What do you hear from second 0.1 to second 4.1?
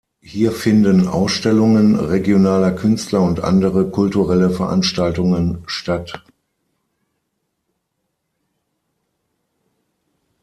Hier finden Ausstellungen regionaler Künstler und andere